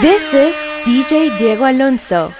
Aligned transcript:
This 0.00 0.32
is 0.32 0.56
DJ 0.86 1.36
Diego 1.36 1.64
Alonso. 1.70 2.39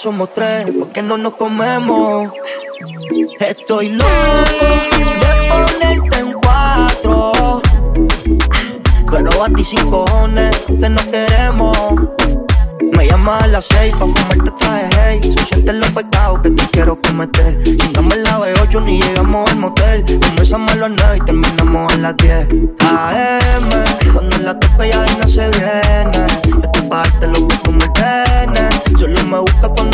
somos 0.02 0.32
tres, 0.32 0.66
porque 0.76 1.00
no 1.00 1.16
nos 1.16 1.35
comemos. 1.35 2.32
Estoy 3.38 3.90
loco 3.90 4.09
de 5.21 5.49
ponerte 5.49 6.18
en 6.18 6.32
cuatro. 6.32 7.62
Pero 9.09 9.44
a 9.44 9.49
ti 9.50 9.64
sin 9.64 9.88
cojones, 9.88 10.59
que 10.66 10.88
no 10.88 11.00
queremos. 11.09 11.78
Me 12.97 13.06
llamas 13.06 13.44
a 13.44 13.47
las 13.47 13.64
seis 13.66 13.92
pa' 13.92 14.06
fumarte 14.06 14.50
traje, 14.59 14.88
hey 14.97 15.21
Si 15.23 15.44
sientes 15.47 15.75
los 15.75 15.90
pecados 15.92 16.40
que 16.42 16.50
te 16.50 16.62
quiero 16.73 17.00
cometer 17.00 17.59
Llegamos 17.64 18.16
la 18.18 18.38
B8 18.38 18.82
ni 18.85 19.00
llegamos 19.00 19.50
al 19.50 19.56
motel 19.56 20.04
Comenzamos 20.21 20.73
a 20.73 20.76
las 20.76 20.90
9 20.90 21.16
y 21.16 21.21
terminamos 21.25 21.92
a 21.92 21.97
las 21.97 22.16
10 22.18 22.49
AM, 22.80 24.12
cuando 24.12 24.38
la 24.38 24.59
toca 24.59 24.87
ya 24.87 25.06
no 25.18 25.28
se 25.28 25.49
viene 25.49 26.26
Esta 26.42 26.66
estoy 26.66 26.82
pa' 26.88 26.97
darte 26.97 27.28
lo 27.28 27.49
que 27.49 27.56
tú 27.56 27.73
me 27.73 27.88
tienes 27.88 28.82
Solo 28.99 29.25
me 29.25 29.38
busca 29.38 29.68
cuando 29.68 29.92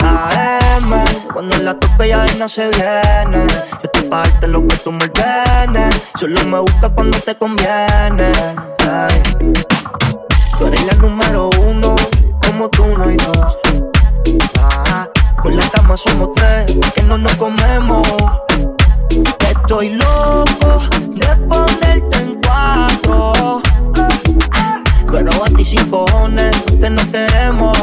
AM, 0.00 1.04
cuando 1.32 1.56
la 1.58 1.74
toca 1.78 2.06
ya 2.06 2.24
no 2.38 2.48
se 2.48 2.68
viene. 2.68 3.46
Yo 3.46 3.80
estoy 3.84 4.02
pa' 4.08 4.22
darte 4.22 4.48
lo 4.48 4.66
que 4.66 4.76
tú 4.76 4.92
me 4.92 5.04
ordenes. 5.04 6.02
Solo 6.18 6.44
me 6.46 6.58
busca 6.60 6.88
cuando 6.88 7.18
te 7.20 7.34
conviene. 7.34 8.32
Tú 10.58 10.66
eres 10.66 10.86
la 10.86 10.94
número 10.94 11.50
uno, 11.60 11.96
como 12.46 12.68
tú 12.68 12.86
no 12.96 13.04
hay 13.04 13.16
dos. 13.16 13.56
Ah, 14.60 15.08
con 15.42 15.56
la 15.56 15.68
cama 15.70 15.96
somos 15.96 16.30
tres, 16.34 16.76
que 16.94 17.02
no 17.02 17.18
nos 17.18 17.34
comemos. 17.36 18.06
Estoy 19.48 19.90
loco 19.90 20.82
de 21.08 21.36
ponerte 21.48 22.16
en 22.18 22.40
cuatro. 22.42 23.62
Pero 25.12 25.30
a 25.44 25.48
ti 25.50 25.62
sin 25.64 25.90
cojones, 25.90 26.50
que 26.80 26.88
no 26.88 27.02
queremos. 27.12 27.78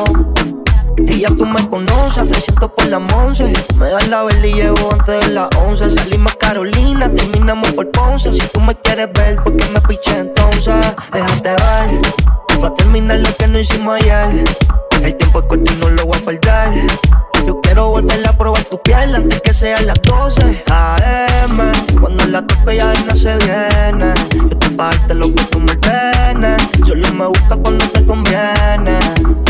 Y 0.98 1.22
ya 1.22 1.30
tú 1.30 1.46
me 1.46 1.66
conoces, 1.70 2.28
300 2.28 2.72
por 2.72 2.88
la 2.88 2.98
once. 2.98 3.54
Me 3.78 3.90
das 3.90 4.08
la 4.08 4.24
vela 4.24 4.48
y 4.48 4.54
llevo 4.54 4.90
antes 4.92 5.28
de 5.28 5.34
las 5.34 5.48
11. 5.56 5.92
Salimos 5.92 6.36
Carolina, 6.36 7.14
terminamos 7.14 7.72
por 7.74 7.90
Ponce. 7.92 8.34
Si 8.34 8.46
tú 8.48 8.60
me 8.60 8.76
quieres 8.76 9.10
ver, 9.14 9.42
¿por 9.44 9.56
qué 9.56 9.66
me 9.70 9.80
piché 9.82 10.20
entonces? 10.20 10.74
Déjate 11.14 11.50
ver, 11.50 12.02
pa' 12.62 12.74
terminar 12.74 13.20
lo 13.20 13.38
que 13.38 13.48
no 13.48 13.60
hicimos 13.60 13.96
ayer. 13.96 14.44
El 15.04 15.16
tiempo 15.16 15.40
es 15.40 15.46
corto 15.46 15.74
y 15.74 15.78
no 15.78 15.90
lo 15.90 16.06
voy 16.06 16.18
a 16.18 16.26
perder. 16.26 16.88
Yo 17.48 17.62
quiero 17.62 17.90
volver 17.90 18.28
a 18.28 18.34
probar 18.34 18.64
tu 18.66 18.82
piel 18.82 19.16
antes 19.16 19.42
que 19.42 19.54
sean 19.54 19.86
las 19.88 20.02
12 20.02 20.64
AM. 20.70 21.72
Cuando 22.00 22.26
la 22.28 22.46
toque 22.46 22.78
ya 22.78 22.94
no 23.06 23.16
se 23.16 23.38
viene. 23.38 24.14
Yo 24.36 24.50
estoy 24.52 24.76
pa' 24.76 24.90
darte 24.90 25.14
lo 25.16 25.34
que 25.34 25.44
tú 25.46 25.60
me 25.60 25.72
ordenes. 25.72 26.62
Solo 26.86 27.14
me 27.14 27.28
busca 27.28 27.56
cuando 27.56 27.86
te 27.90 28.06
conviene. 28.06 29.00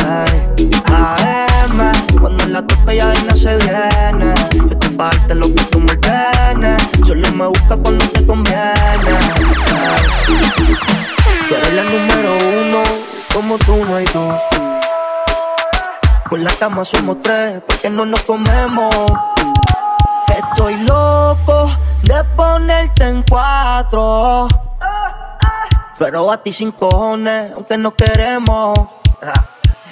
Ay. 0.05 0.69
AM. 0.85 1.91
Cuando 2.21 2.45
la 2.47 2.61
toque 2.65 2.97
ya 2.97 3.13
no 3.13 3.35
se 3.35 3.57
viene. 3.57 4.33
Yo 4.53 4.67
estoy 4.69 4.89
pa' 4.91 5.09
darte 5.09 5.35
lo 5.35 5.47
que 5.53 5.63
tú 5.63 5.79
me 5.79 5.91
ordenes. 5.91 6.83
Solo 7.05 7.31
me 7.31 7.47
busca 7.47 7.75
cuando 7.77 8.05
te 8.09 8.25
conviene. 8.25 9.17
Ay. 9.73 10.19
Tú 11.49 11.55
número 11.83 12.37
uno, 12.61 12.83
como 13.33 13.57
tú 13.57 13.83
no 13.85 13.95
hay 13.95 14.05
dos. 14.13 14.78
Con 16.29 16.43
la 16.43 16.51
cama 16.51 16.85
somos 16.85 17.19
tres, 17.21 17.59
porque 17.65 17.89
no 17.89 18.05
nos 18.05 18.21
comemos. 18.21 18.93
Estoy 20.27 20.75
loco 20.83 21.71
de 22.03 22.23
ponerte 22.35 23.05
en 23.05 23.23
cuatro. 23.27 24.47
Pero 25.97 26.31
a 26.31 26.37
ti 26.37 26.53
sin 26.53 26.71
cojones, 26.71 27.51
aunque 27.55 27.77
no 27.77 27.95
queremos. 27.95 28.77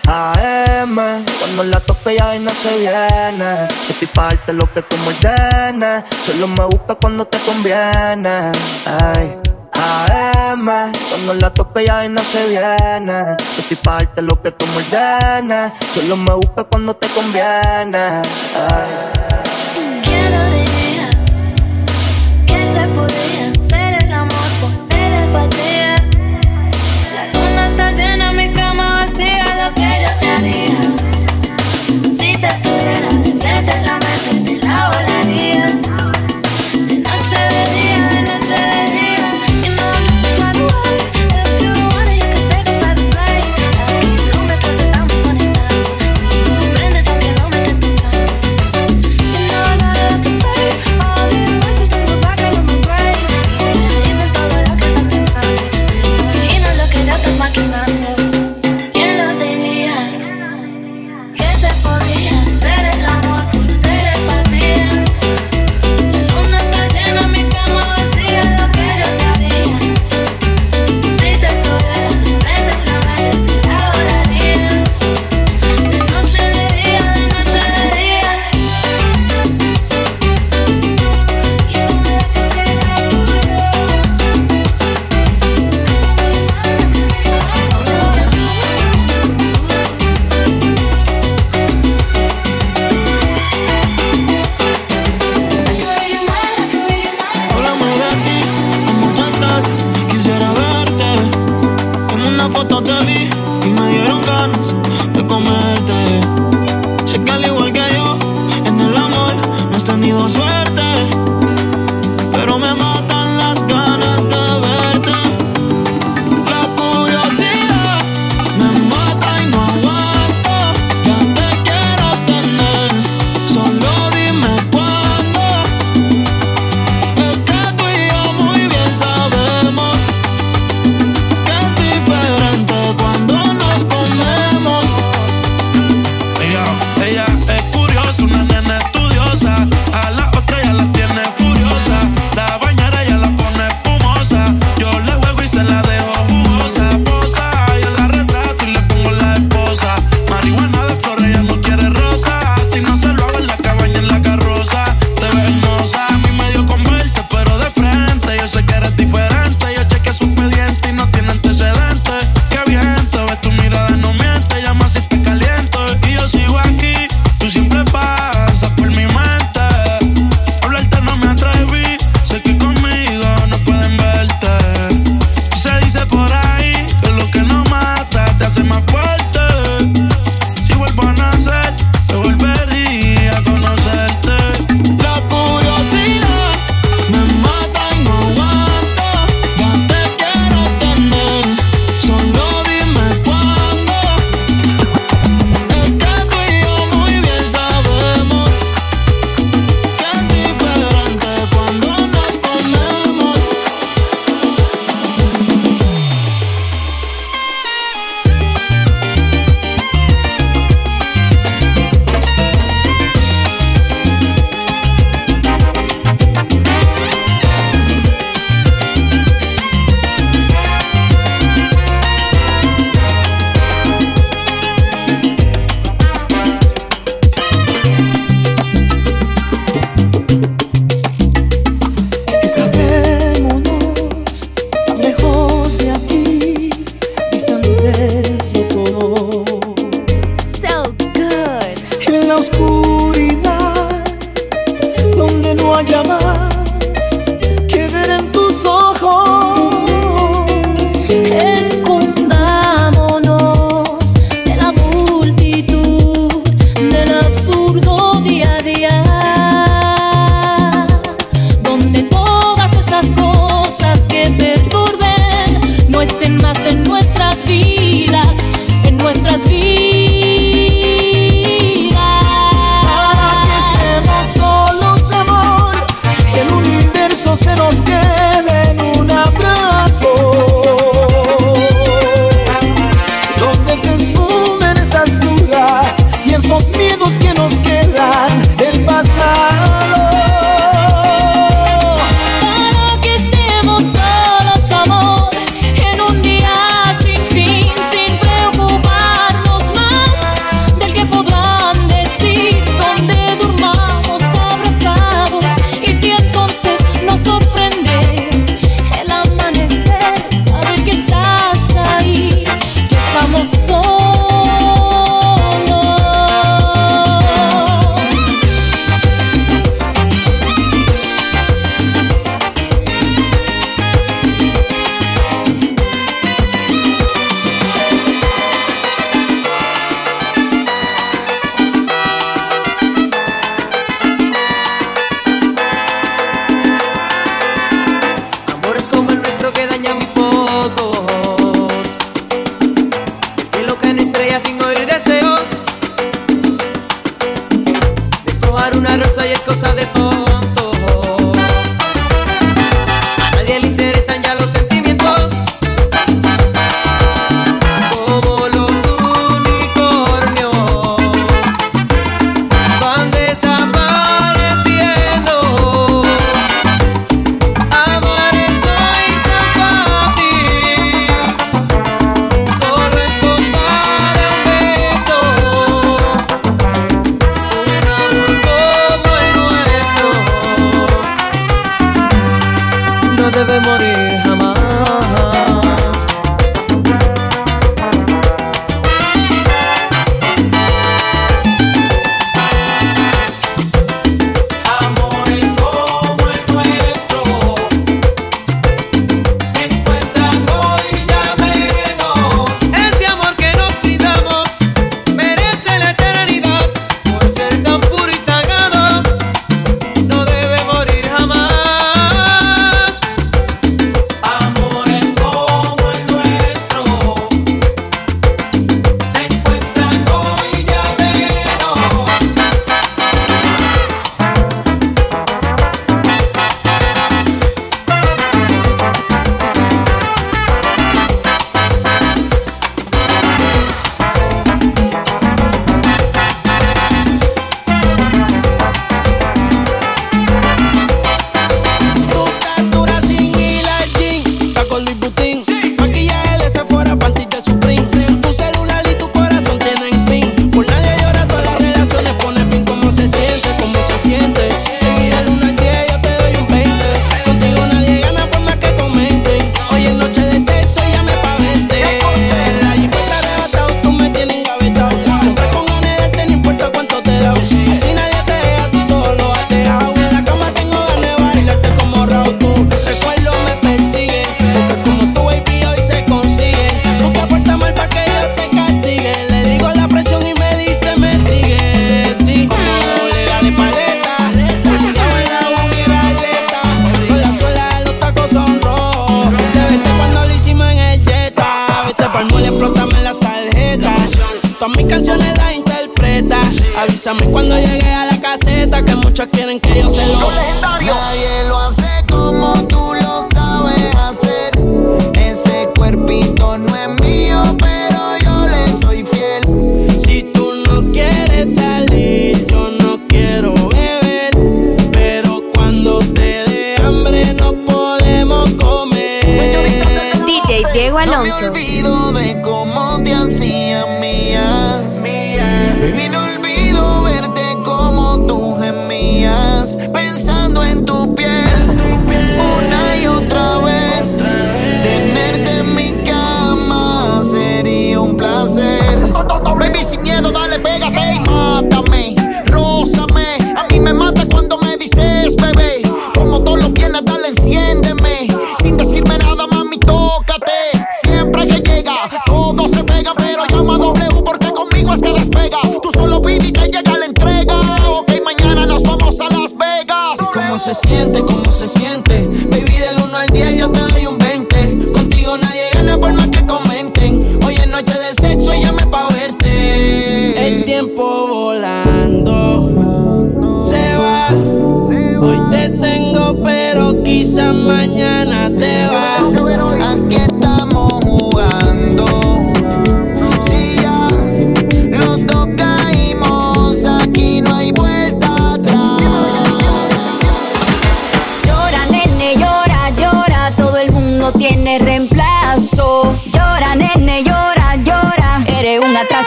AM, 0.09 0.95
cuando 1.39 1.63
la 1.63 1.79
toque 1.79 2.15
ya 2.17 2.37
no 2.37 2.51
se 2.51 2.77
viene. 2.77 3.67
Yo 3.67 3.89
Estoy 3.89 4.07
pa' 4.07 4.27
darte 4.27 4.53
lo 4.53 4.71
que 4.71 4.83
tú 4.83 4.95
me 4.97 5.07
ordenes. 5.07 6.03
Solo 6.23 6.47
me 6.49 6.65
busca 6.65 6.93
cuando 6.95 7.25
te 7.25 7.39
conviene. 7.39 8.51
AM, 9.77 10.65
cuando 11.09 11.33
la 11.35 11.53
toque 11.53 11.85
ya 11.85 12.07
no 12.07 12.21
se 12.21 12.47
viene. 12.47 13.13
Yo 13.37 13.59
Estoy 13.59 13.77
pa' 13.77 13.93
darte 13.97 14.21
lo 14.21 14.41
que 14.41 14.51
tú 14.51 14.65
me 14.67 14.77
ordenes. 14.77 15.71
Solo 15.93 16.17
me 16.17 16.33
busca 16.33 16.63
cuando 16.63 16.95
te 16.95 17.07
conviene. 17.07 17.97
Ay. 17.97 18.91
¿Quién 20.03 20.33
diría 20.53 21.09
que 22.45 22.59
se 22.73 22.87
podía 22.87 23.69
ser 23.69 24.03
el 24.03 24.13
amor 24.13 24.49
por 24.61 24.87
telepatía? 24.89 25.95
La 27.15 27.23
luna 27.33 27.67
está 27.67 27.91
llena, 27.91 28.33
mi 28.33 28.51
cama 28.53 29.05
vacía, 29.05 29.45
lo 29.63 29.73
que 29.73 29.89
yo 30.03 30.09
te 30.19 30.29
haría. 30.29 30.81
Si 32.17 32.35
te 32.35 32.49
tuviera 32.63 33.09
de 33.23 33.39
frente, 33.39 33.81
la 33.85 34.06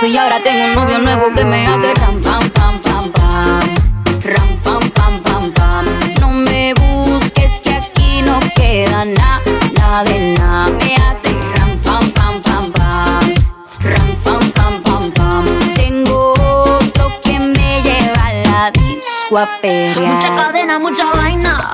paso 0.01 0.07
y 0.07 0.17
ahora 0.17 0.39
tengo 0.43 0.67
un 0.67 0.75
novio 0.75 0.99
nuevo 0.99 1.35
que 1.35 1.45
me 1.45 1.67
hace 1.67 1.95
ram 1.95 2.21
pam 2.23 2.51
pam 2.51 2.81
pam 2.81 3.11
pam. 3.13 3.61
Ram 4.23 4.61
pam 4.63 4.91
pam 4.91 5.23
pam 5.23 5.53
pam. 5.53 5.85
No 6.21 6.31
me 6.31 6.75
busques 6.75 7.61
que 7.63 7.75
aquí 7.75 8.23
no 8.23 8.39
queda 8.55 9.05
nada, 9.05 9.43
nada 9.79 10.05
de 10.05 10.35
nada. 10.39 10.71
Me 10.77 10.95
hace 10.97 11.33
ram 11.57 11.79
pam 11.83 12.11
pam 12.13 12.41
pam 12.43 12.73
pam. 12.73 13.35
Ram 13.81 14.17
pam 14.25 14.53
pam 14.53 14.83
pam 14.83 15.11
pam. 15.13 15.45
Tengo 15.75 16.33
otro 16.33 17.13
que 17.23 17.39
me 17.39 17.83
lleva 17.83 18.27
a 18.27 18.33
la 18.33 18.71
disco 18.71 19.39
a 19.39 19.49
pelear. 19.61 20.15
Mucha 20.15 20.35
cadena, 20.35 20.79
mucha 20.79 21.05
vaina, 21.13 21.71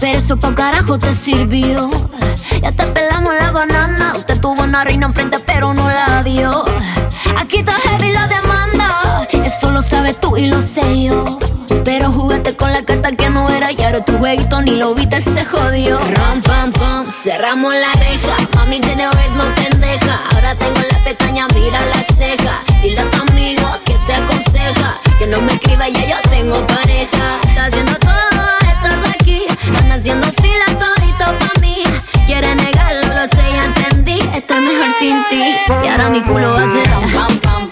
pero 0.00 0.18
eso 0.18 0.36
pa' 0.36 0.54
carajo 0.54 0.98
te 0.98 1.14
sirvió 1.14 1.90
Aquí 7.40 7.58
está 7.58 7.72
heavy 7.72 8.12
la 8.12 8.26
demanda. 8.28 9.26
Eso 9.44 9.70
lo 9.72 9.82
sabes 9.82 10.18
tú 10.20 10.36
y 10.36 10.46
lo 10.46 10.60
sé 10.62 11.02
yo. 11.02 11.38
Pero 11.84 12.10
jugaste 12.10 12.54
con 12.56 12.72
la 12.72 12.84
carta 12.84 13.12
que 13.12 13.30
no 13.30 13.48
era 13.48 13.72
y 13.72 13.82
ahora 13.82 14.04
tu 14.04 14.16
jueguito 14.18 14.60
ni 14.62 14.72
lo 14.76 14.94
viste, 14.94 15.20
se 15.20 15.44
jodió. 15.44 15.98
Ram, 15.98 16.42
pam, 16.42 16.72
pam, 16.72 17.10
cerramos 17.10 17.74
la 17.74 17.92
reja. 17.94 18.36
Mami, 18.54 18.80
tiene 18.80 19.06
vez 19.06 19.30
no 19.36 19.54
pendeja. 19.54 20.20
Ahora 20.32 20.54
tengo 20.56 20.80
la 20.80 21.04
pestaña, 21.04 21.46
mira 21.54 21.80
la 21.86 22.02
ceja. 22.14 22.62
Dile 22.82 23.00
a 23.00 23.10
tu 23.10 23.22
amigo 23.22 23.68
que 23.84 23.94
te 24.06 24.14
aconseja 24.14 25.00
que 25.20 25.26
no 25.26 25.38
me 25.42 25.52
escriba, 25.52 25.86
ya 25.86 26.06
yo 26.06 26.16
tengo 26.30 26.66
pareja. 26.66 27.38
Estás 27.46 27.68
haciendo 27.68 27.94
todo, 27.98 28.42
estás 28.72 29.04
aquí. 29.10 29.44
Están 29.50 29.92
haciendo 29.92 30.26
fila 30.40 30.64
todito 30.78 31.38
pa' 31.38 31.60
mí. 31.60 31.82
Quiere 32.26 32.54
negar 32.54 32.79
Estoy 34.40 34.60
mejor 34.62 34.86
sin 34.98 35.22
ti. 35.28 35.42
Y 35.84 35.88
ahora 35.88 36.08
mi 36.08 36.22
culo 36.22 36.48
va 36.54 36.62
a 36.62 36.72
ser. 36.72 36.88
Pam, 36.88 37.38
pam, 37.40 37.68
pam. 37.68 37.69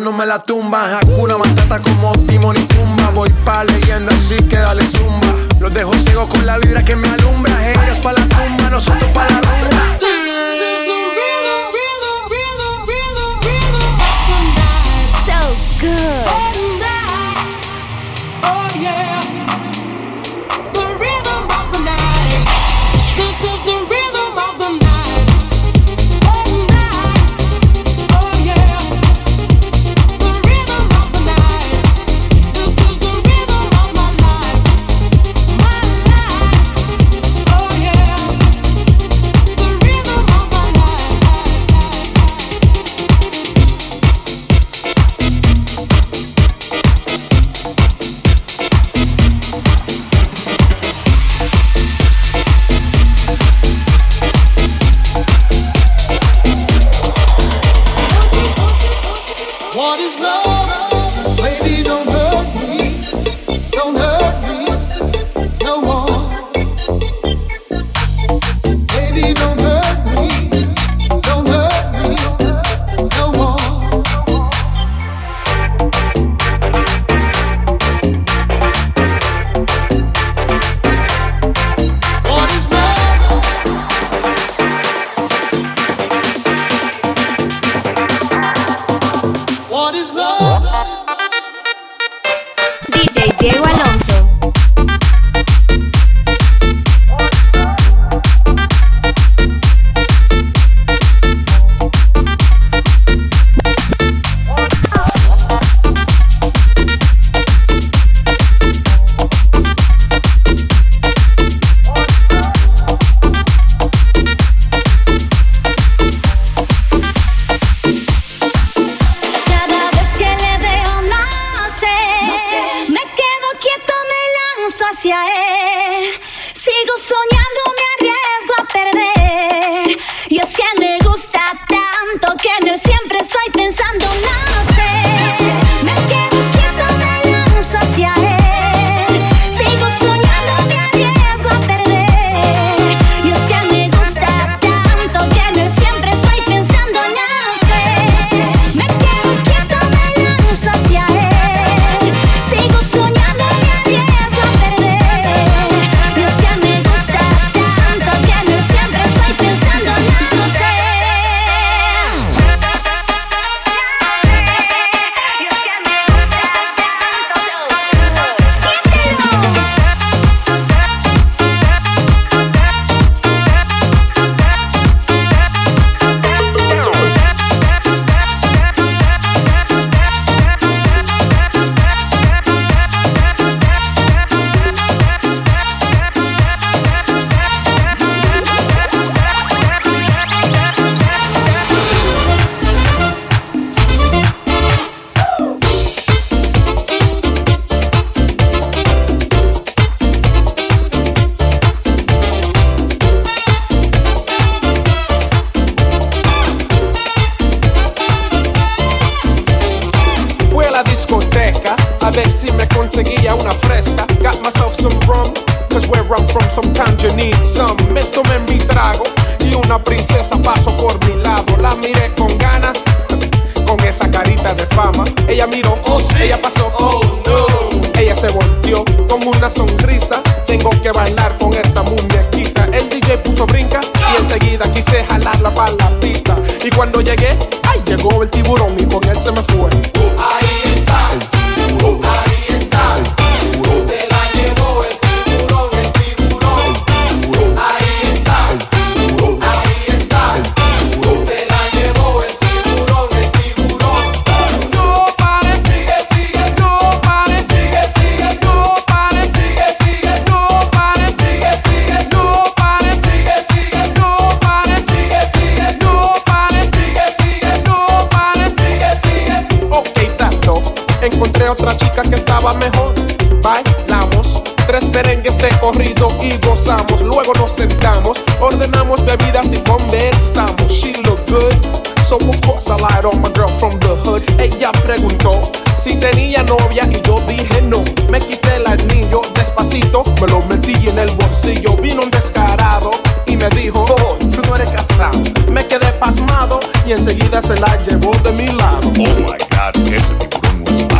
No 0.00 0.12
me 0.12 0.26
la 0.26 0.42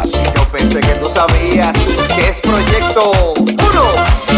más. 0.01 0.13
Yo 0.13 0.45
pensé 0.51 0.81
que 0.81 0.95
tú 0.95 1.07
sabías 1.07 1.73
que 2.15 2.29
es 2.29 2.41
proyecto 2.41 3.11
1. 3.37 4.30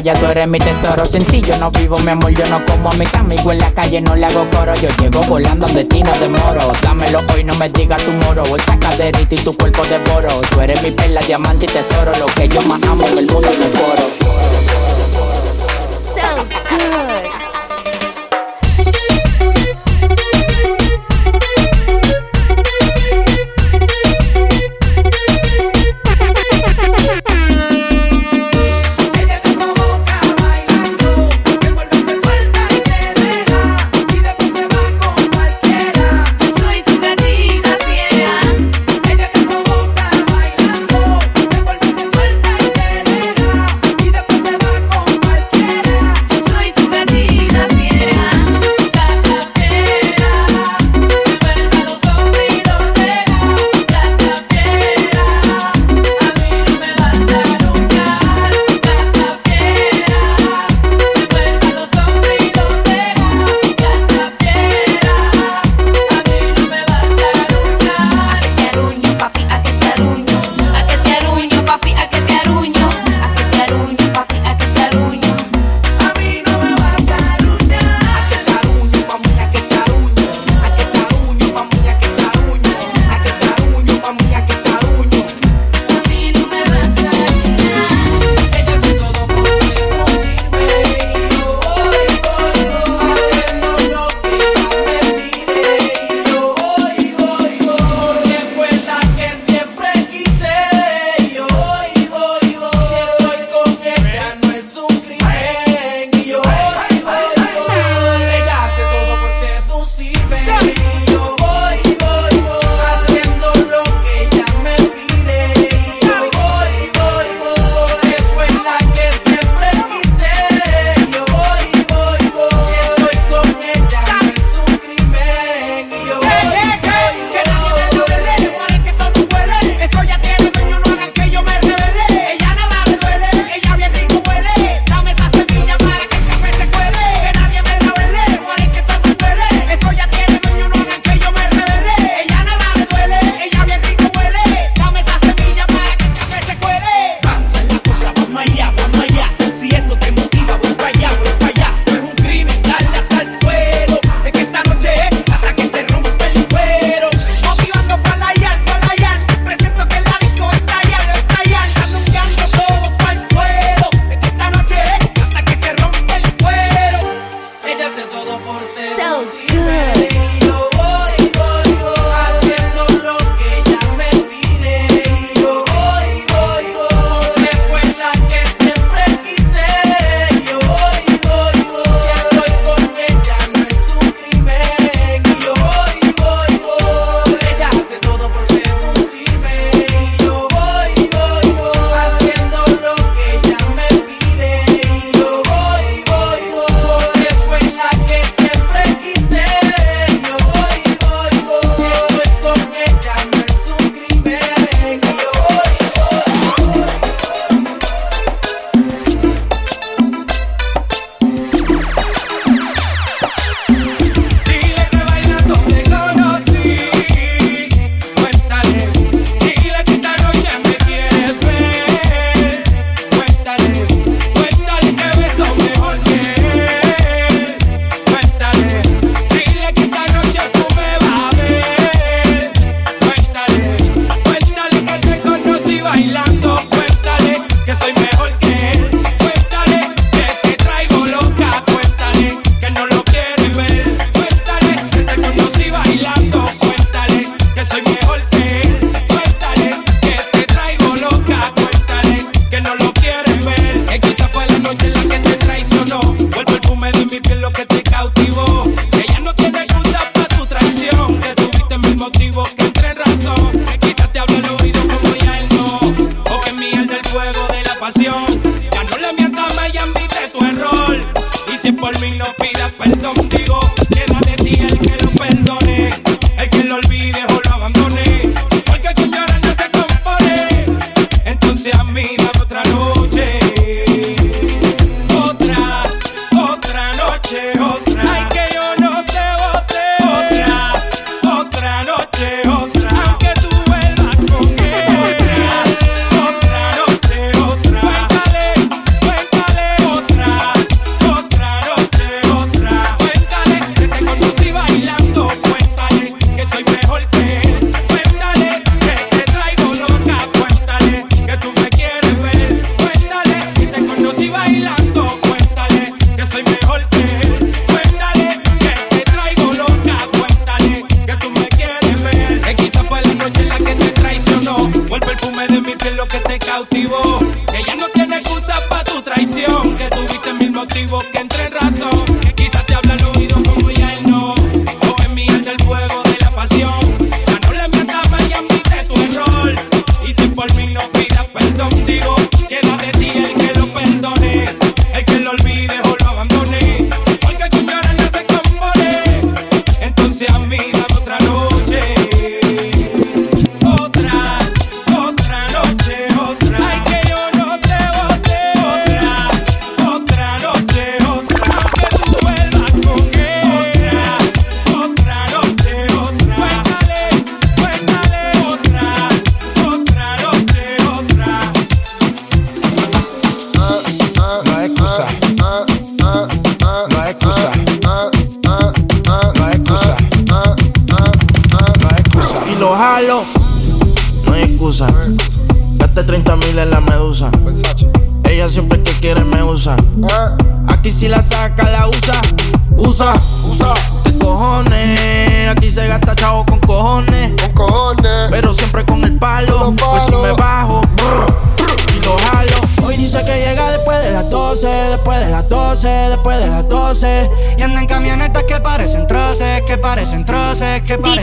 falla, 0.00 0.14
tú 0.14 0.26
eres 0.26 0.48
mi 0.48 0.58
tesoro. 0.58 1.04
Sin 1.04 1.24
ti 1.24 1.42
yo 1.42 1.56
no 1.58 1.70
vivo, 1.70 1.98
mi 2.00 2.10
amor, 2.10 2.30
yo 2.30 2.46
no 2.46 2.64
como 2.64 2.90
a 2.90 2.94
mis 2.94 3.12
amigos 3.14 3.52
en 3.52 3.58
la 3.58 3.72
calle, 3.72 4.00
no 4.00 4.16
le 4.16 4.26
hago 4.26 4.48
coro. 4.50 4.74
Yo 4.74 4.88
llego 4.98 5.20
volando 5.22 5.66
donde 5.66 5.84
ti 5.84 6.02
no 6.02 6.12
demoro. 6.18 6.60
Dámelo 6.82 7.20
hoy, 7.34 7.44
no 7.44 7.54
me 7.56 7.68
digas 7.68 8.02
tu 8.02 8.12
moro. 8.12 8.42
Esa 8.56 8.78
caderita 8.78 9.34
y 9.34 9.38
tu 9.38 9.56
cuerpo 9.56 9.82
de 9.86 9.98
boro. 10.10 10.28
Tú 10.50 10.60
eres 10.60 10.82
mi 10.82 10.90
perla, 10.90 11.20
diamante 11.20 11.66
y 11.66 11.68
tesoro. 11.68 12.12
Lo 12.18 12.26
que 12.26 12.48
yo 12.48 12.62
más 12.62 12.82
amo 12.84 13.06
en 13.06 13.18
el 13.18 13.26
mundo 13.26 13.48
es 13.48 13.56
foro. 13.56 14.06
So 16.14 16.44
good. 16.68 17.39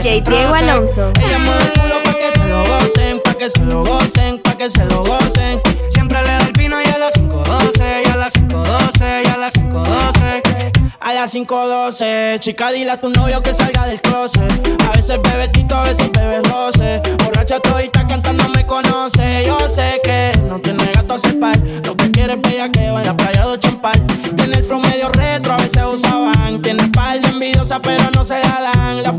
Diego 0.08 0.54
Alonso. 0.54 1.12
Ella 1.22 1.38
mueve 1.38 1.64
el 1.64 1.80
culo 1.80 2.02
pa' 2.02 2.14
que 2.14 2.32
se 2.32 2.48
lo 2.48 2.64
gocen, 2.64 3.20
pa' 3.22 3.34
que 3.34 3.50
se 3.50 3.64
lo 3.66 3.84
gocen, 3.84 4.38
pa' 4.38 4.56
que 4.56 4.70
se 4.70 4.84
lo 4.86 5.04
gocen. 5.04 5.60
Siempre 5.90 6.22
le 6.22 6.28
da 6.28 6.38
el 6.38 6.52
pino 6.54 6.76
y 6.82 6.88
a 6.88 6.98
las 6.98 7.14
5.12, 7.14 8.02
y 8.06 8.08
a 8.08 8.16
las 8.16 8.32
5.12, 8.32 9.22
y 9.24 9.28
a 9.28 9.36
las 9.36 9.54
5.12. 9.54 10.72
A 11.00 11.12
las 11.12 11.34
5.12, 11.34 12.38
chica, 12.40 12.72
dile 12.72 12.90
a 12.90 12.96
tu 12.96 13.10
novio 13.10 13.42
que 13.42 13.52
salga 13.52 13.86
del 13.86 14.00
closet. 14.00 14.50
A 14.88 14.96
veces 14.96 15.20
bebe 15.22 15.48
tito, 15.48 15.76
a 15.76 15.82
veces 15.82 16.10
bebe 16.10 16.40
roce. 16.42 17.02
Borracha 17.22 17.60
todita 17.60 18.06
cantando 18.06 18.48
me 18.48 18.64
conoce. 18.64 19.44
Yo 19.46 19.58
sé 19.68 20.00
que 20.02 20.32
no 20.48 20.58
tiene 20.58 20.90
gato 20.94 21.14
a 21.16 21.40
par. 21.40 21.58
Lo 21.84 21.94
que 21.96 22.10
quiere 22.10 22.32
es 22.32 22.40
bella 22.40 22.70
que 22.70 22.90
va 22.90 23.00
en 23.02 23.06
la 23.06 23.16
playa 23.16 23.46
de 23.46 23.58
champal. 23.58 24.02
Tiene 24.36 24.56
el 24.56 24.64
flow 24.64 24.80
medio 24.80 25.10
retro, 25.10 25.52
a 25.52 25.58
veces 25.58 25.82
usaban. 25.84 26.62
Tiene 26.62 26.88
par 26.88 27.20
de 27.20 27.28
envidiosa, 27.28 27.80
pero 27.80 28.10
no 28.14 28.24
se 28.24 28.40
la 28.40 28.72
dan. 28.74 29.02
La 29.02 29.14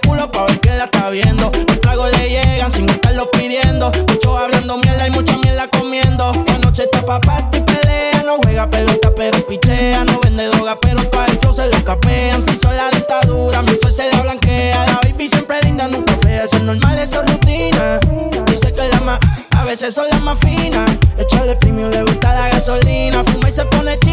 culo 0.00 0.30
pa' 0.30 0.46
ver 0.46 0.60
quién 0.60 0.78
la 0.78 0.84
está 0.84 1.10
viendo. 1.10 1.50
Los 1.66 1.80
tragos 1.80 2.10
le 2.18 2.28
llegan 2.28 2.70
sin 2.72 2.88
estarlo 2.88 3.30
pidiendo. 3.30 3.90
Muchos 4.08 4.38
hablando 4.38 4.78
mierda 4.78 5.06
y 5.06 5.10
mucha 5.10 5.36
mierda 5.38 5.68
comiendo. 5.68 6.32
La 6.46 6.58
noche 6.58 6.84
está 6.84 7.02
pa' 7.04 7.20
y 7.52 7.60
pelea. 7.60 8.22
No 8.24 8.36
juega 8.42 8.68
pelota 8.68 9.10
pero 9.16 9.46
pichea. 9.46 10.04
No 10.04 10.20
vende 10.20 10.46
droga 10.48 10.78
pero 10.80 11.02
pa' 11.10 11.26
eso 11.26 11.52
se 11.52 11.66
lo 11.66 11.84
capean. 11.84 12.42
Si 12.42 12.58
son 12.58 12.76
la 12.76 12.90
dictadura, 12.90 13.62
mi 13.62 13.76
sol 13.82 13.92
se 13.92 14.10
la 14.10 14.22
blanquea. 14.22 14.86
La 14.86 15.00
baby 15.02 15.28
siempre 15.28 15.60
linda, 15.62 15.88
nunca 15.88 16.14
fea. 16.22 16.44
Eso 16.44 16.56
es 16.56 16.62
normal, 16.62 16.98
eso 16.98 17.22
es 17.22 17.30
rutina. 17.30 18.00
Dice 18.46 18.72
que 18.72 18.88
la 18.88 19.00
más, 19.00 19.20
a 19.56 19.64
veces 19.64 19.94
son 19.94 20.08
las 20.10 20.20
más 20.20 20.38
finas. 20.40 20.90
Echarle 21.18 21.56
premio, 21.56 21.88
le 21.88 22.02
gusta 22.02 22.34
la 22.34 22.48
gasolina. 22.48 23.24
Fuma 23.24 23.48
y 23.48 23.52
se 23.52 23.64
pone 23.66 23.98
chido 24.00 24.07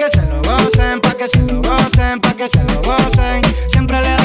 que 0.00 0.08
se 0.08 0.24
lo 0.24 0.40
gocen, 0.40 0.98
pa' 1.02 1.14
que 1.14 1.28
se 1.28 1.42
lo 1.42 1.60
gocen, 1.60 2.20
pa' 2.20 2.34
que 2.34 2.48
se 2.48 2.64
lo 2.64 2.80
gocen. 2.80 3.42
Siempre 3.68 4.00
le 4.00 4.19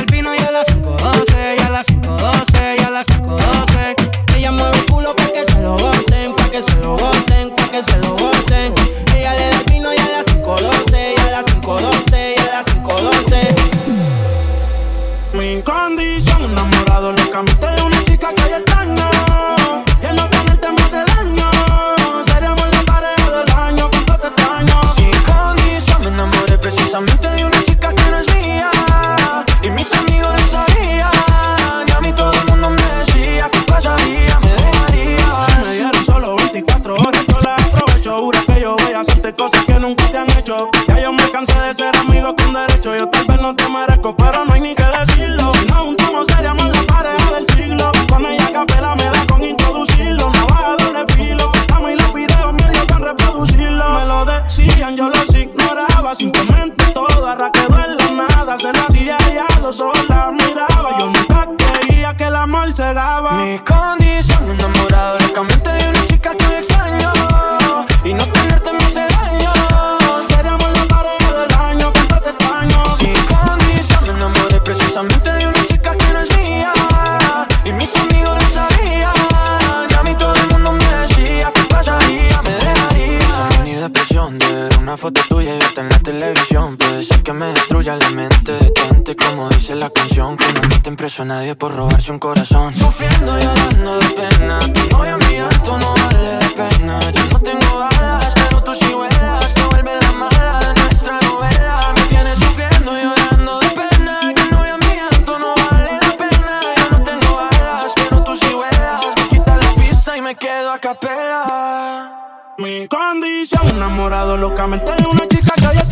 Puede 86.95 87.07
ser 87.07 87.23
que 87.23 87.33
me 87.33 87.47
destruya 87.47 87.97
la 87.97 88.09
mente. 88.11 88.71
Tente 88.71 89.17
como 89.17 89.49
dice 89.49 89.75
la 89.75 89.89
canción 89.89 90.37
Que 90.37 90.53
no 90.53 90.61
meten 90.61 90.95
preso 90.95 91.25
nadie 91.25 91.53
por 91.53 91.75
robarse 91.75 92.09
un 92.09 92.19
corazón. 92.19 92.73
Sufriendo 92.73 93.37
y 93.37 93.41
llorando 93.41 93.97
de 93.99 94.09
pena. 94.11 94.59
Tu 94.59 94.89
novia 94.95 95.17
mía, 95.17 95.49
tú 95.65 95.77
no 95.77 95.93
vale 95.93 96.39
la 96.39 96.49
pena. 96.55 96.99
Yo 97.11 97.25
no 97.33 97.39
tengo 97.41 97.81
alas, 97.81 98.33
pero 98.33 98.63
tú 98.63 98.73
sí 98.75 98.93
vuelas. 98.93 99.51
Se 99.51 99.63
vuelve 99.65 99.91
la 99.99 100.11
mala 100.13 100.59
de 100.61 100.81
nuestra 100.81 101.19
novela. 101.19 101.93
Me 101.97 102.01
tienes 102.03 102.39
sufriendo 102.39 102.97
y 102.97 103.03
llorando 103.03 103.59
de 103.59 103.69
pena. 103.71 104.33
Tu 104.33 104.55
novia 104.55 104.77
mía, 104.77 105.09
tú 105.25 105.37
no 105.37 105.53
vale 105.53 105.99
la 106.01 106.15
pena. 106.15 106.61
Yo 106.77 106.97
no 106.97 107.03
tengo 107.03 107.39
alas, 107.39 107.93
pero 107.93 108.23
tú 108.23 108.37
sí 108.37 108.53
vuelas. 108.53 109.15
Quita 109.29 109.57
la 109.57 109.75
pista 109.75 110.15
y 110.15 110.21
me 110.21 110.33
quedo 110.37 110.71
a 110.71 110.79
capela. 110.79 112.21
Mi 112.57 112.87
condición 112.87 113.67
Enamorado 113.67 114.37
locamente 114.37 114.93
de 114.95 115.05
una 115.05 115.27
chica 115.27 115.53
que 115.55 115.84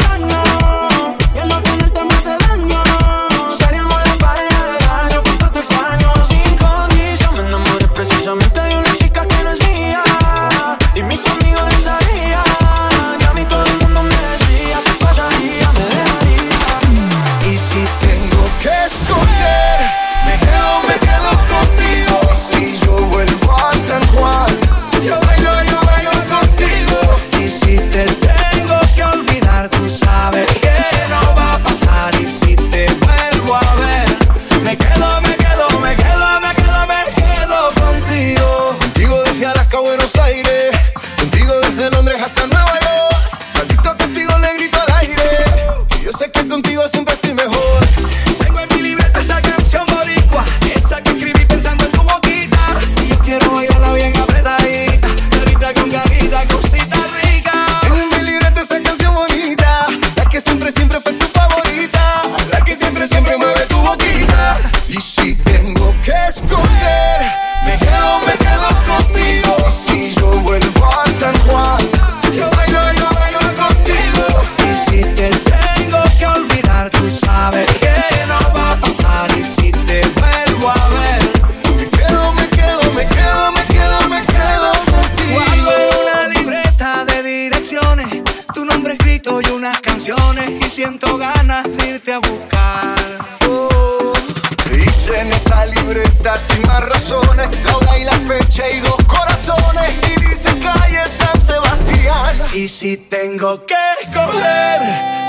Y 102.53 102.67
si 102.67 102.97
tengo 102.97 103.65
que 103.65 103.73
escoger, 104.01 104.79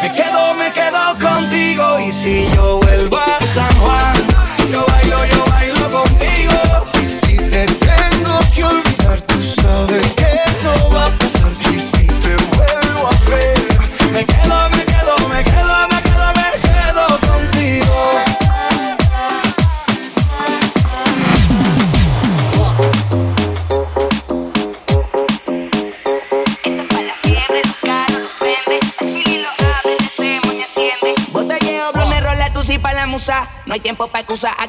me 0.03 0.12
quedo, 0.12 0.55
me 0.57 0.70
quedo 0.72 1.18
contigo. 1.18 1.99
Y 2.01 2.12
si 2.12 2.47
yo 2.55 2.81
vuelvo 2.81 3.16
a 3.16 3.41
San 3.41 3.75
Juan. 3.77 4.14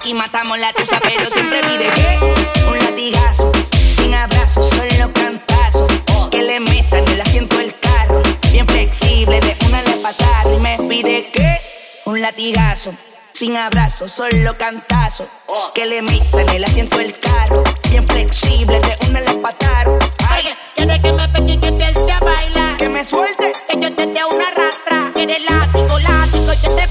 aquí 0.05 0.13
matamos 0.13 0.59
la 0.59 0.71
tiza, 0.71 0.99
pero 1.01 1.31
siempre 1.31 1.61
pide 1.61 1.89
que 1.89 2.67
un 2.67 2.77
latigazo, 2.77 3.51
sin 3.95 4.13
abrazo, 4.13 4.61
solo 4.61 5.11
cantazo. 5.11 5.87
Que 6.29 6.43
le 6.43 6.59
metan 6.59 7.07
el 7.07 7.21
asiento 7.21 7.57
del 7.57 7.73
carro, 7.79 8.21
bien 8.51 8.67
flexible, 8.67 9.39
de 9.39 9.57
una 9.65 9.81
la 9.81 9.95
patada. 10.03 10.55
Y 10.55 10.59
me 10.59 10.77
pide 10.87 11.27
que 11.33 11.59
un 12.05 12.21
latigazo. 12.21 12.93
Sin 13.33 13.57
abrazo, 13.57 14.07
solo 14.07 14.55
cantazo. 14.59 15.27
Que 15.73 15.87
le 15.87 16.03
metan 16.03 16.49
el 16.49 16.63
asiento 16.63 16.99
del 16.99 17.19
carro. 17.19 17.63
Bien 17.89 18.07
flexible, 18.07 18.79
de 18.79 19.09
una 19.09 19.21
la 19.21 19.33
patada. 19.41 19.97
Ay, 20.29 20.43
quiere 20.75 21.01
que 21.01 21.13
me 21.13 21.27
pegue 21.29 21.53
y 21.53 21.57
que 21.57 21.67
empiece 21.69 22.11
a 22.11 22.19
bailar. 22.19 22.77
Que 22.77 22.89
me 22.89 23.03
suelte. 23.03 23.53
Que 23.67 23.79
yo 23.79 23.91
te 23.91 24.05
dé 24.05 24.23
una 24.23 24.51
rastra. 24.51 25.11
Eres 25.15 25.41
látigo, 25.49 25.97
látigo, 25.97 26.53
yo 26.53 26.75
te 26.75 26.84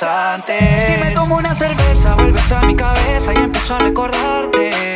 Si 0.00 0.96
me 0.96 1.10
tomo 1.10 1.36
una 1.36 1.54
cerveza, 1.54 2.14
vuelves 2.14 2.50
a 2.52 2.62
mi 2.62 2.74
cabeza 2.74 3.34
y 3.34 3.36
empiezo 3.36 3.74
a 3.74 3.80
recordarte. 3.80 4.94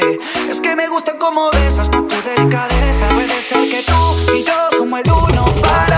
Es 0.48 0.60
que 0.60 0.74
me 0.74 0.88
gusta 0.88 1.18
cómo 1.18 1.50
besas 1.50 1.90
con 1.90 2.08
tu 2.08 2.16
delicadeza. 2.22 3.08
Puede 3.12 3.42
ser 3.42 3.68
que 3.68 3.82
tú 3.82 4.32
y 4.34 4.42
yo 4.44 4.54
somos 4.78 5.00
el 5.00 5.12
uno 5.12 5.44
para. 5.60 5.93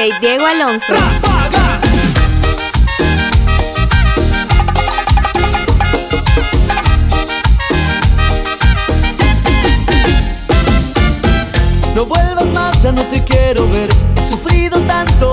Diego 0.00 0.46
Alonso. 0.46 0.94
No 11.94 12.06
vuelvas 12.06 12.46
más, 12.46 12.82
ya 12.82 12.92
no 12.92 13.02
te 13.02 13.22
quiero 13.24 13.68
ver. 13.68 13.90
He 14.16 14.22
sufrido 14.26 14.78
tanto 14.86 15.29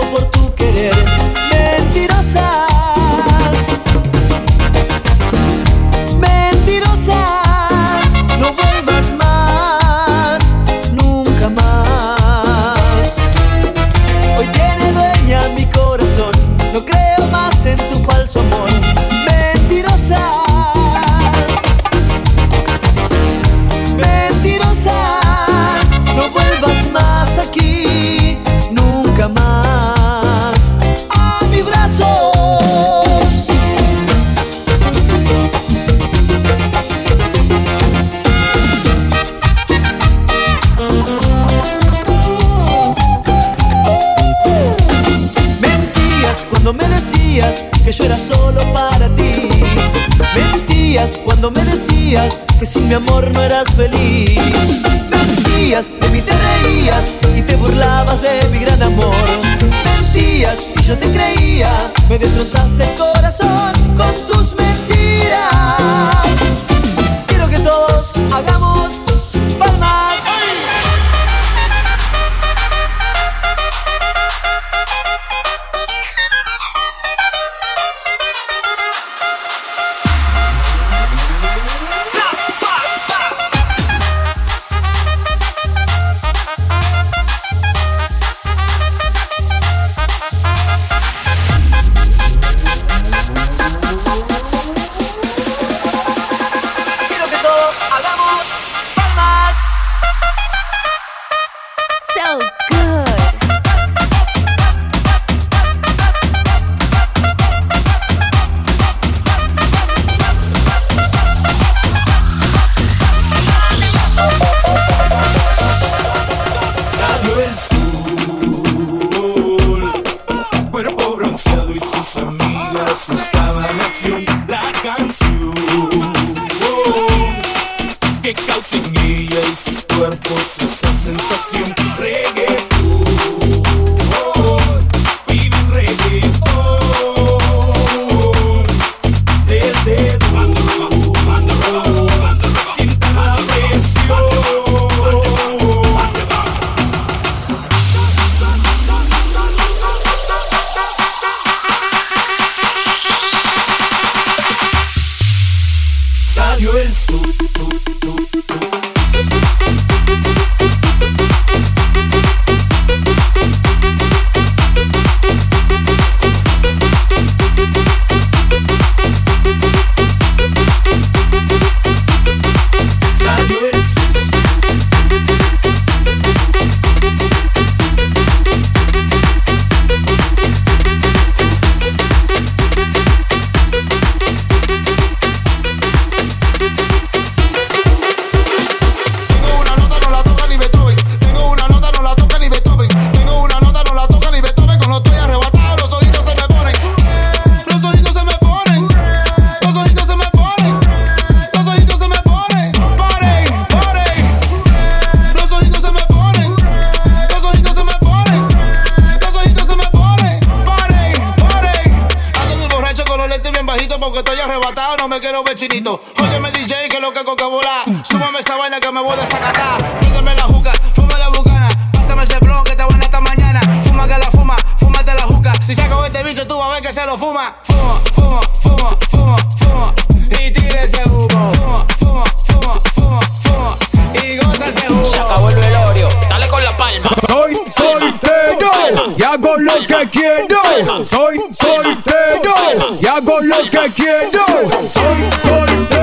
que 239.88 240.09
quiero, 240.09 241.05
soy 241.05 241.39
soltero 241.53 242.97
y 243.01 243.05
hago 243.07 243.39
lo 243.41 243.61
que 243.71 243.91
quiero, 243.95 244.45
soy 244.88 245.29
soltero. 245.41 245.96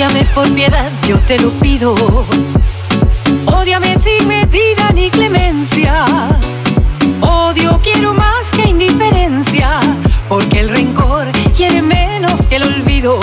Ódiame 0.00 0.24
por 0.34 0.50
piedad, 0.54 0.90
yo 1.06 1.18
te 1.18 1.38
lo 1.38 1.50
pido. 1.60 1.94
Ódiame 3.44 3.98
sin 3.98 4.26
medida 4.26 4.90
ni 4.94 5.10
clemencia. 5.10 6.06
Odio 7.20 7.78
quiero 7.82 8.14
más 8.14 8.48
que 8.56 8.70
indiferencia, 8.70 9.78
porque 10.26 10.60
el 10.60 10.70
rencor 10.70 11.26
quiere 11.54 11.82
menos 11.82 12.46
que 12.46 12.56
el 12.56 12.62
olvido. 12.62 13.20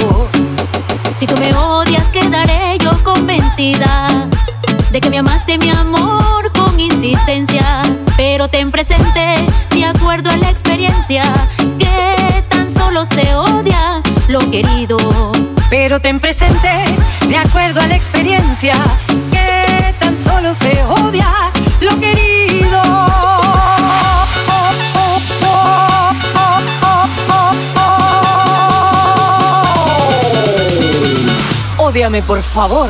Si 1.18 1.26
tú 1.26 1.36
me 1.38 1.52
odias, 1.56 2.06
quedaré 2.12 2.78
yo 2.78 2.92
convencida 3.04 4.28
de 4.92 5.02
que 5.02 5.10
me 5.10 5.18
amaste 5.18 5.58
mi 5.58 5.72
amor 5.72 6.52
con 6.54 6.80
insistencia. 6.80 7.82
Pero 8.18 8.50
ten 8.50 8.70
presente, 8.70 9.34
de 9.72 9.84
acuerdo 9.84 10.30
a 10.30 10.38
la 10.38 10.52
experiencia, 10.52 11.24
que 11.80 12.44
tan 12.50 12.70
solo 12.72 13.04
se 13.04 13.34
odia 13.34 14.04
lo 14.28 14.38
querido. 14.52 15.00
Pero 15.70 16.00
ten 16.00 16.20
presente, 16.20 16.70
de 17.28 17.38
acuerdo 17.38 17.82
a 17.82 17.88
la 17.88 17.96
experiencia, 17.96 18.76
que 19.32 19.94
tan 20.00 20.18
solo 20.18 20.54
se 20.54 20.82
odia 20.86 21.52
lo 21.82 22.00
querido. 22.00 22.82
Ódiame, 31.78 32.22
por 32.22 32.42
favor. 32.42 32.90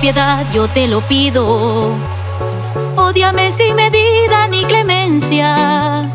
Piedad, 0.00 0.44
yo 0.52 0.66
te 0.68 0.86
lo 0.86 1.00
pido. 1.02 1.92
Ódiame 2.96 3.52
sin 3.52 3.74
medida 3.76 4.46
ni 4.48 4.64
clemencia. 4.64 6.10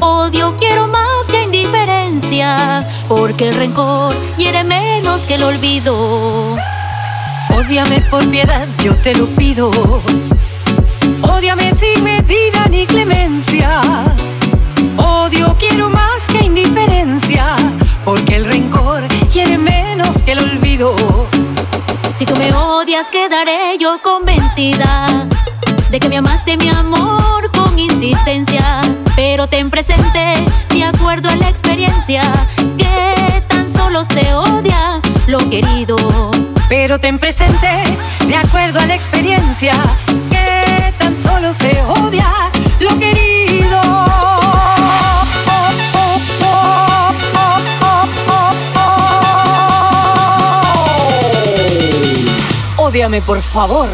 Odio 0.00 0.54
quiero 0.60 0.86
más 0.86 1.26
que 1.28 1.42
indiferencia, 1.42 2.86
porque 3.08 3.48
el 3.48 3.56
rencor 3.56 4.14
hiere 4.38 4.62
menos 4.62 5.22
que 5.22 5.34
el 5.34 5.42
olvido. 5.42 6.56
Ódiame 7.56 8.00
por 8.10 8.24
piedad, 8.28 8.66
yo 8.84 8.94
te 8.96 9.14
lo 9.14 9.26
pido. 9.26 9.70
Ódiame 11.22 11.74
sin 11.74 12.04
medida 12.04 12.66
ni 12.70 12.86
clemencia. 12.86 13.80
Odio 14.96 15.56
quiero 15.58 15.88
más 15.88 16.26
que 16.28 16.44
indiferencia, 16.44 17.56
porque 18.04 18.36
el 18.36 18.44
rencor 18.44 19.02
quiere 19.32 19.58
menos 19.58 20.22
que 20.22 20.32
el 20.32 20.38
olvido. 20.38 20.94
Si 22.16 22.24
tú 22.24 22.34
me 22.36 22.50
quedaré 22.86 23.76
yo 23.80 23.98
convencida 24.00 25.26
de 25.90 25.98
que 25.98 26.08
me 26.08 26.18
amaste 26.18 26.56
mi 26.56 26.68
amor 26.68 27.50
con 27.50 27.76
insistencia. 27.76 28.80
Pero 29.16 29.48
ten 29.48 29.70
presente, 29.70 30.34
de 30.70 30.84
acuerdo 30.84 31.28
a 31.28 31.34
la 31.34 31.48
experiencia, 31.48 32.22
que 32.78 33.42
tan 33.48 33.68
solo 33.68 34.04
se 34.04 34.32
odia 34.34 35.00
lo 35.26 35.38
querido. 35.50 35.96
Pero 36.68 37.00
ten 37.00 37.18
presente, 37.18 37.68
de 38.28 38.36
acuerdo 38.36 38.75
por 53.20 53.40
favor. 53.40 53.88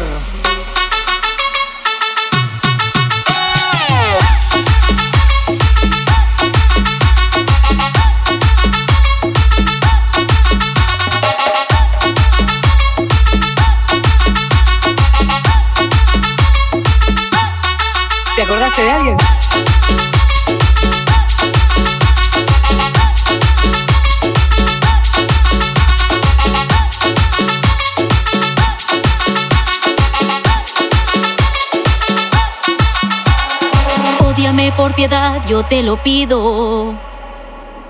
Piedad, 34.95 35.41
yo 35.47 35.63
te 35.63 35.81
lo 35.81 36.01
pido. 36.01 36.93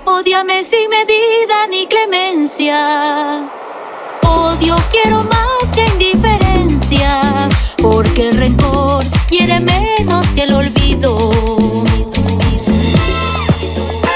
Ódiame 0.05 0.63
sin 0.63 0.89
medida 0.89 1.67
ni 1.69 1.87
clemencia. 1.87 3.49
Odio 4.23 4.75
quiero 4.91 5.23
más 5.23 5.69
que 5.73 5.85
indiferencia, 5.85 7.49
porque 7.81 8.29
el 8.29 8.37
rencor 8.37 9.03
hiere 9.29 9.59
menos 9.59 10.25
que 10.29 10.43
el 10.43 10.53
olvido. 10.53 11.31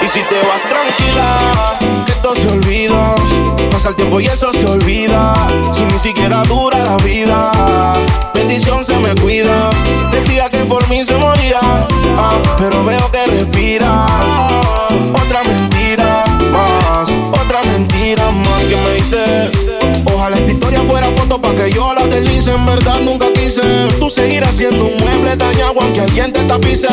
Y 0.02 0.08
si 0.08 0.20
te 0.22 0.40
vas 0.48 0.62
tranquila, 0.70 1.78
que 2.06 2.12
esto 2.12 2.36
se 2.36 2.48
olvida. 2.48 3.16
Pasa 3.72 3.90
el 3.90 3.96
tiempo 3.96 4.20
y 4.20 4.28
eso 4.28 4.52
se 4.54 4.66
olvida. 4.66 5.34
Si 5.74 5.84
ni 5.84 6.00
siquiera 6.00 6.42
dura 6.44 6.80
la 6.84 6.98
vida, 6.98 7.52
bendición 8.34 8.84
se 8.84 8.98
me 9.00 9.14
cuida. 9.16 9.70
Decía 10.12 10.50
que 10.50 10.60
por 10.60 10.88
mí 10.90 11.04
se 11.04 11.16
moría, 11.18 11.37
pero 12.70 12.84
veo 12.84 13.12
que 13.12 13.26
respiras. 13.28 14.12
Otra 15.24 15.42
mentira 15.44 16.24
más, 16.52 17.10
otra 17.32 17.62
mentira 17.72 18.32
más 18.32 18.64
que 18.64 18.76
me 18.76 18.94
dice. 18.96 19.52
Ojalá 20.14 20.38
esta 20.38 20.52
historia 20.52 20.82
fuera 20.82 21.08
foto 21.12 21.42
para 21.42 21.56
que 21.56 21.72
yo 21.72 21.94
la 21.94 22.06
deslice. 22.08 22.52
En 22.52 22.66
verdad 22.66 23.00
nunca 23.02 23.28
tú 24.00 24.10
seguirás 24.10 24.56
siendo 24.56 24.86
un 24.86 24.98
mueble 24.98 25.36
dañado 25.36 25.76
aunque 25.80 26.02
alguien 26.02 26.34
te 26.34 26.42
tapice. 26.42 26.88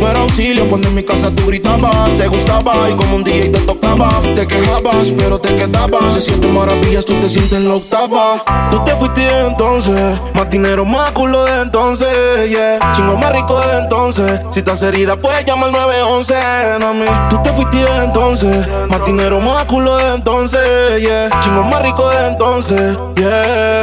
No 0.00 0.08
era 0.08 0.20
auxilio 0.20 0.66
cuando 0.66 0.88
en 0.88 0.94
mi 0.94 1.02
casa 1.02 1.30
tú 1.34 1.46
gritabas, 1.46 2.10
te 2.18 2.26
gustaba 2.28 2.74
y 2.90 2.94
como 2.94 3.16
un 3.16 3.24
día 3.24 3.50
te 3.50 3.58
tocaba. 3.60 4.08
Te 4.34 4.46
quejabas, 4.46 5.12
pero 5.16 5.38
te 5.38 5.54
quedabas. 5.56 6.14
De 6.14 6.20
siete 6.20 6.46
maravillas 6.48 7.04
tú 7.04 7.14
te 7.14 7.28
sientes 7.28 7.52
en 7.52 7.68
la 7.68 7.74
octava. 7.74 8.44
Tú 8.70 8.84
te 8.84 8.94
fuiste 8.96 9.26
entonces, 9.46 10.18
más 10.34 10.50
dinero, 10.50 10.84
más 10.84 11.10
culo 11.12 11.44
de 11.44 11.62
entonces, 11.62 12.50
yeah. 12.50 12.92
Chingo 12.94 13.16
más 13.16 13.32
rico 13.32 13.58
de 13.60 13.78
entonces. 13.78 14.40
Si 14.52 14.58
estás 14.58 14.82
herida, 14.82 15.16
puedes 15.16 15.44
llamar 15.44 15.70
al 15.70 15.72
911, 15.72 16.34
mami. 16.80 17.06
Tú 17.30 17.40
te 17.42 17.52
fuiste 17.52 17.84
entonces, 18.02 18.66
más 18.88 19.04
dinero, 19.04 19.40
más 19.40 19.64
culo 19.64 19.96
de 19.96 20.14
entonces, 20.14 21.00
yeah. 21.00 21.30
Chingo 21.40 21.62
más 21.62 21.82
rico 21.82 22.08
de 22.10 22.26
entonces, 22.26 22.96
yeah. 23.16 23.82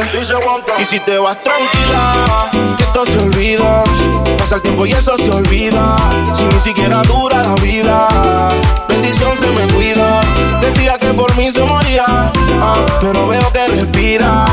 Y 0.78 0.84
si 0.84 1.00
te 1.00 1.18
vas 1.18 1.36
tranquila, 1.42 2.11
que 2.76 2.82
esto 2.82 3.06
se 3.06 3.18
olvida. 3.18 3.84
Pasa 4.38 4.56
el 4.56 4.62
tiempo 4.62 4.86
y 4.86 4.92
eso 4.92 5.16
se 5.16 5.30
olvida. 5.30 5.96
Si 6.34 6.44
ni 6.44 6.60
siquiera 6.60 7.02
dura 7.02 7.42
la 7.42 7.54
vida, 7.56 8.08
bendición 8.88 9.36
se 9.36 9.46
me 9.50 9.72
cuida. 9.72 10.20
Decía 10.60 10.98
que 10.98 11.08
por 11.08 11.34
mí 11.36 11.50
se 11.50 11.62
moría, 11.64 12.04
ah, 12.06 12.74
pero 13.00 13.26
veo 13.26 13.52
que 13.52 13.68
respiras. 13.68 14.50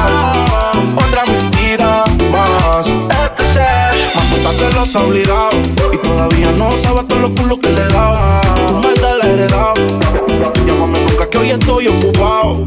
Otra 0.96 1.26
mentira 1.26 2.04
más. 2.32 2.88
Más 4.44 4.74
los 4.74 4.96
obligado 4.96 5.50
y 5.94 5.98
todavía 5.98 6.52
no 6.58 6.72
sabes 6.78 7.08
todos 7.08 7.22
los 7.22 7.32
culos 7.32 7.60
que 7.60 7.70
le 7.70 7.82
he 7.82 7.88
dado. 7.90 8.42
Tu 8.68 8.74
maldad 8.74 9.18
la 9.22 9.28
he 9.28 9.34
heredado. 9.34 9.74
Llámame 10.66 11.00
nunca 11.02 11.30
que 11.30 11.38
hoy 11.38 11.52
estoy 11.52 11.88
ocupado. 11.88 12.66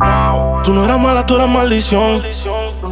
Tú 0.63 0.73
no 0.73 0.85
eras 0.85 1.01
mala, 1.01 1.27
tú 1.27 1.35
eras 1.37 1.49
maldición 1.49 2.23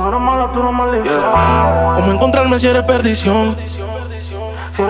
no 0.00 0.08
eres 0.08 0.20
mala, 0.20 0.50
tú 0.52 0.62
no 0.62 0.72
maldición. 0.72 1.20
Yeah. 1.20 1.94
¿Cómo 1.96 2.12
encontrarme 2.12 2.58
si 2.58 2.66
eres 2.68 2.82
perdición? 2.84 3.54
So. 4.76 4.86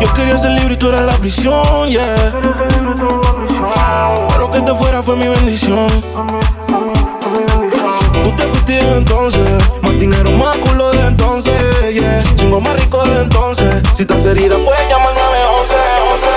Yo 0.00 0.12
quería 0.14 0.36
ser 0.36 0.50
libre 0.52 0.74
y 0.74 0.76
tú 0.76 0.88
eras 0.88 1.02
la 1.02 1.12
prisión, 1.12 1.88
yeah. 1.88 2.16
Libre, 2.34 2.94
tú 2.96 3.20
la 3.22 3.34
prisión. 3.34 4.26
Pero 4.28 4.50
que 4.50 4.60
te 4.60 4.74
fuera 4.74 5.02
fue 5.02 5.16
mi 5.16 5.28
bendición. 5.28 5.86
A 6.16 6.22
mí, 6.24 6.38
a 6.68 6.78
mí, 6.80 6.90
a 6.90 7.58
mí, 7.58 7.68
bendición. 7.70 8.12
Tú 8.24 8.30
te 8.36 8.42
fuiste 8.42 8.96
entonces, 8.96 9.48
más 9.82 10.00
dinero, 10.00 10.30
más 10.32 10.56
culo 10.56 10.90
de 10.90 11.06
entonces, 11.06 11.94
yeah. 11.94 12.22
Chingo 12.34 12.60
más 12.60 12.74
rico 12.80 13.04
de 13.04 13.22
entonces. 13.22 13.82
Si 13.94 14.02
estás 14.02 14.26
herida, 14.26 14.56
pues 14.64 14.88
llama 14.88 15.10
al 15.10 15.14
911. 15.14 15.74
11. 16.14 16.33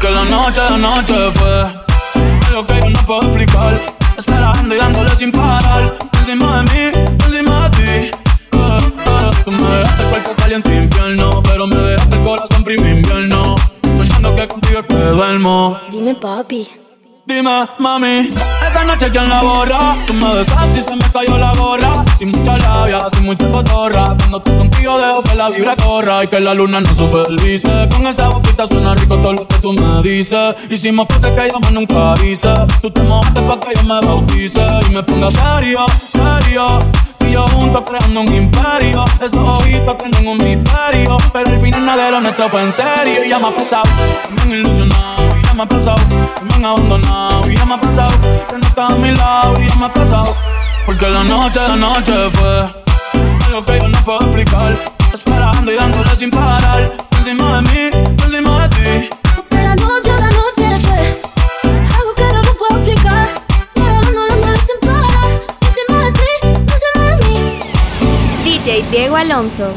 Porque 0.00 0.14
la 0.14 0.24
noche, 0.24 0.60
la 0.70 0.78
noche 0.78 1.30
fue 1.34 1.62
algo 2.48 2.66
que 2.66 2.74
yo 2.78 2.88
no 2.88 3.00
puedo 3.04 3.20
explicar. 3.20 3.78
Esperando 4.16 4.74
y 4.74 4.78
dándole 4.78 5.10
sin 5.10 5.30
parar. 5.30 5.94
Encima 6.20 6.62
de 6.62 6.70
mí, 6.72 7.00
encima 7.22 7.68
de 7.68 7.76
ti. 7.76 7.82
Eh, 7.82 8.10
eh, 8.56 9.30
Tú 9.44 9.50
me 9.50 9.58
dejaste 9.68 10.02
el 10.02 10.08
cuerpo 10.08 10.30
caliente 10.38 10.74
infierno. 10.74 11.42
Pero 11.42 11.66
me 11.66 11.76
dejaste 11.76 12.16
el 12.16 12.24
corazón 12.24 12.64
frío 12.64 12.88
invierno. 12.88 13.56
Soñando 13.98 14.34
que 14.36 14.48
contigo 14.48 14.80
es 14.80 14.86
que 14.86 14.94
duermo. 14.94 15.78
Dime, 15.90 16.14
papi. 16.14 16.66
Mami, 17.78 18.26
esa 18.68 18.84
noche 18.84 19.08
quién 19.12 19.28
la 19.28 19.40
borra. 19.40 19.96
Tú 20.04 20.12
me 20.14 20.34
besaste 20.34 20.80
y 20.80 20.82
se 20.82 20.96
me 20.96 21.04
cayó 21.12 21.38
la 21.38 21.54
gorra. 21.54 22.04
Sin 22.18 22.32
mucha 22.32 22.56
labia, 22.58 23.08
sin 23.12 23.24
mucha 23.24 23.48
cotorra. 23.52 24.16
Cuando 24.18 24.38
estoy 24.38 24.58
contigo 24.58 24.98
dejo 24.98 25.22
que 25.22 25.34
la 25.36 25.48
vibra 25.48 25.76
corra 25.76 26.24
y 26.24 26.26
que 26.26 26.40
la 26.40 26.54
luna 26.54 26.80
no 26.80 26.92
supervise. 26.92 27.88
Con 27.92 28.04
esa 28.08 28.30
boquita 28.30 28.66
suena 28.66 28.96
rico 28.96 29.14
todo 29.18 29.32
lo 29.34 29.46
que 29.46 29.56
tú 29.58 29.72
me 29.72 30.02
dices. 30.02 30.56
Hicimos 30.68 31.06
cosas 31.06 31.30
que 31.30 31.52
yo 31.52 31.60
más 31.60 31.70
nunca 31.70 32.14
hice. 32.24 32.52
Tú 32.82 32.90
te 32.90 33.00
mojaste 33.02 33.42
pa' 33.42 33.60
que 33.60 33.76
yo 33.76 33.82
me 33.84 34.00
bautice 34.04 34.66
y 34.88 34.92
me 34.92 35.02
ponga 35.04 35.30
serio, 35.30 35.86
serio. 35.96 36.80
Y 37.20 37.32
yo 37.32 37.46
juntos 37.46 37.84
creando 37.86 38.22
un 38.22 38.34
imperio. 38.34 39.04
Esos 39.22 39.38
ojitos 39.38 39.98
tienen 39.98 40.26
un 40.26 40.38
misterio. 40.38 41.16
Pero 41.32 41.48
al 41.48 41.60
final 41.60 41.96
de 41.96 42.10
lo 42.10 42.20
nuestro 42.22 42.48
fue 42.48 42.60
en 42.60 42.72
serio. 42.72 43.24
Y 43.24 43.28
ya 43.28 43.38
me 43.38 43.46
ha 43.46 43.50
pasado, 43.52 43.84
me 44.30 44.42
han 44.42 44.50
ilusionado. 44.50 45.29
Y 45.60 45.62
me 45.62 45.64
ha 45.64 45.68
pasado, 45.68 45.98
me 46.42 46.54
han 46.54 46.64
abandonado. 46.64 47.50
Y 47.50 47.54
ya 47.54 47.66
me 47.66 47.74
ha 47.74 47.80
pasado, 47.80 48.12
que 48.48 48.56
no 48.56 48.66
estás 48.66 48.92
a 48.92 48.94
mi 48.94 49.10
lado. 49.10 49.60
Y 49.60 49.68
ya 49.68 49.74
me 49.74 49.84
ha 49.84 49.92
pasado. 49.92 50.34
Porque 50.86 51.06
la 51.06 51.22
noche, 51.22 51.60
la 51.60 51.76
noche 51.76 52.12
fue 52.32 52.60
algo 53.46 53.64
que 53.66 53.76
yo 53.76 53.88
no 53.88 53.98
puedo 54.02 54.20
explicar. 54.20 54.74
Esperando 55.12 55.70
y 55.70 55.74
dándole 55.74 56.16
sin 56.16 56.30
parar. 56.30 56.90
Encima 57.18 57.60
de 57.60 57.62
mí, 57.62 57.90
encima 58.24 58.68
de 58.68 58.68
ti. 58.70 59.10
Porque 59.36 59.56
la 59.56 59.74
noche, 59.76 60.10
la 60.10 60.30
noche 60.30 60.80
fue 60.80 60.98
algo 61.94 62.14
que 62.16 62.22
yo 62.22 62.42
no 62.42 62.54
puedo 62.54 62.76
explicar. 62.82 63.28
Sola 63.74 64.00
dándole 64.00 64.56
sin 64.64 64.80
parar. 64.80 65.30
Encima 65.68 66.04
de 66.04 66.12
ti, 66.12 66.30
encima 66.42 67.04
de 67.04 67.26
mí. 67.26 67.60
DJ 68.44 68.82
Diego 68.90 69.16
Alonso. 69.16 69.74